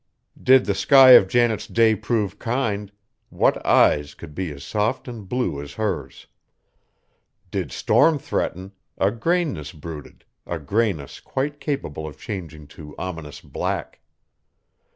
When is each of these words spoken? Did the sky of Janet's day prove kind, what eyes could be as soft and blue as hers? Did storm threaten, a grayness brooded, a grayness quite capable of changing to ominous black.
Did 0.41 0.65
the 0.65 0.73
sky 0.73 1.11
of 1.11 1.27
Janet's 1.27 1.67
day 1.67 1.93
prove 1.93 2.39
kind, 2.39 2.91
what 3.29 3.63
eyes 3.63 4.15
could 4.15 4.33
be 4.33 4.49
as 4.51 4.63
soft 4.63 5.07
and 5.07 5.29
blue 5.29 5.61
as 5.61 5.73
hers? 5.73 6.25
Did 7.51 7.71
storm 7.71 8.17
threaten, 8.17 8.71
a 8.97 9.11
grayness 9.11 9.71
brooded, 9.71 10.25
a 10.47 10.57
grayness 10.57 11.19
quite 11.19 11.59
capable 11.59 12.07
of 12.07 12.17
changing 12.17 12.65
to 12.69 12.95
ominous 12.97 13.41
black. 13.41 13.99